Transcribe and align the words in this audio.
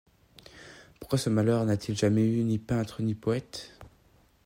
Pourquoi 0.99 1.19
ce 1.19 1.29
malheur 1.29 1.63
n’a-t-il 1.63 1.95
jamais 1.95 2.23
eu 2.25 2.43
ni 2.43 2.57
peintre 2.57 3.03
ni 3.03 3.13
poète? 3.13 3.77